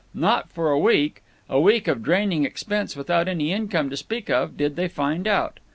[0.15, 4.57] Not for a week, a week of draining expense without any income to speak of,
[4.57, 5.59] did they find out.